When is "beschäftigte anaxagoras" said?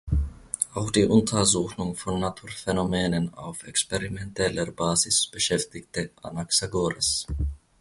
5.27-7.27